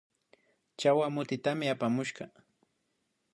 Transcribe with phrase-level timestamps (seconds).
[0.79, 2.25] Chawa mutitami apamushka